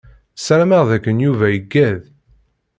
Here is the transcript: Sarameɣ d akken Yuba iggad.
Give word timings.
Sarameɣ 0.45 0.81
d 0.89 0.91
akken 0.95 1.23
Yuba 1.25 1.47
iggad. 1.57 2.01